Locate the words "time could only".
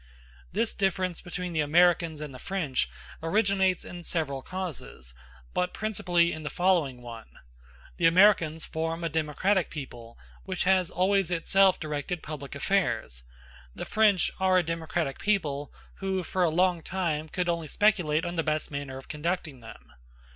16.81-17.67